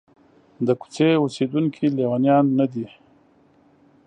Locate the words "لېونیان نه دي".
1.95-2.87